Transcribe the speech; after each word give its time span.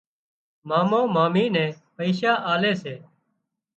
مامو 0.67 1.01
مامي 1.15 1.45
نين 1.53 1.73
پئيشا 1.95 2.33
آلي 2.53 2.73
سي 2.81 2.95